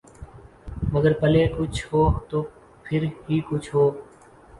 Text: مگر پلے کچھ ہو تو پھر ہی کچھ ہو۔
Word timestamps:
مگر 0.93 1.13
پلے 1.21 1.43
کچھ 1.57 1.79
ہو 1.89 2.03
تو 2.29 2.41
پھر 2.83 3.01
ہی 3.25 3.39
کچھ 3.49 3.69
ہو۔ 3.75 3.85